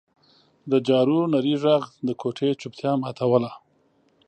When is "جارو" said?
0.87-1.19